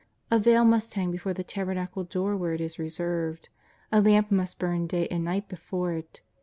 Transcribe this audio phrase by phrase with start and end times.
[0.31, 3.49] A veil must hang before the tabernacle door where It is reserved,
[3.91, 6.21] a lamp must burn day and night before it.